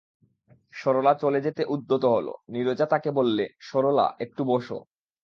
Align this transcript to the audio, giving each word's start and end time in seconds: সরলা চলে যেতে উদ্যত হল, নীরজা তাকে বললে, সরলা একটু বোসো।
সরলা 0.73 1.13
চলে 1.13 1.39
যেতে 1.41 1.61
উদ্যত 1.65 2.03
হল, 2.05 2.27
নীরজা 2.49 2.85
তাকে 2.85 3.09
বললে, 3.11 3.45
সরলা 3.59 4.05
একটু 4.19 4.41
বোসো। 4.43 4.77